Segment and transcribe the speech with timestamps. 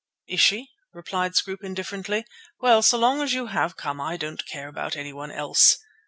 [0.27, 2.25] "Is she?" replied Scroope indifferently.
[2.59, 5.77] "Well, so long as you have come I don't care about anyone else."